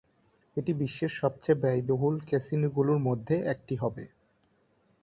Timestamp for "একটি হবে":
3.53-4.03